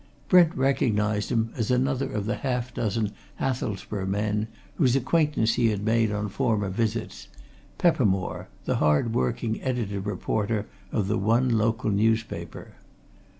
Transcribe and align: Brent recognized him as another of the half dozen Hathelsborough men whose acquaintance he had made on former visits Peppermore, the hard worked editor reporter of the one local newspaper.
Brent 0.29 0.55
recognized 0.55 1.31
him 1.31 1.51
as 1.55 1.69
another 1.69 2.11
of 2.11 2.25
the 2.25 2.37
half 2.37 2.73
dozen 2.73 3.11
Hathelsborough 3.35 4.07
men 4.07 4.47
whose 4.77 4.95
acquaintance 4.95 5.53
he 5.53 5.69
had 5.69 5.85
made 5.85 6.11
on 6.11 6.27
former 6.27 6.69
visits 6.69 7.27
Peppermore, 7.77 8.47
the 8.65 8.77
hard 8.77 9.13
worked 9.13 9.43
editor 9.61 9.99
reporter 9.99 10.65
of 10.91 11.07
the 11.07 11.19
one 11.19 11.49
local 11.55 11.91
newspaper. 11.91 12.77